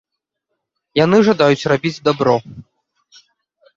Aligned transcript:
Яны 1.03 1.17
жадаюць 1.29 1.67
рабіць 1.73 2.01
дабро. 2.11 2.35